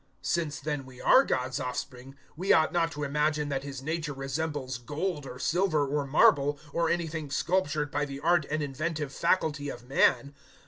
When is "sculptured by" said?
7.29-8.05